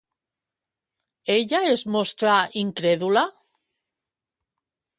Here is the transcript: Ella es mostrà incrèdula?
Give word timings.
Ella 1.33 1.59
es 1.73 1.83
mostrà 1.97 2.39
incrèdula? 2.63 3.25